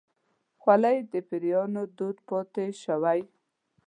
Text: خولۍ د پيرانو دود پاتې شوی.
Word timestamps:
خولۍ 0.61 0.97
د 1.11 1.13
پيرانو 1.27 1.83
دود 1.97 2.17
پاتې 2.29 2.65
شوی. 2.83 3.19